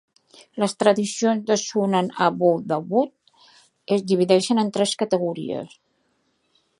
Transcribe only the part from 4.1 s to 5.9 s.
divideixen en tres categories.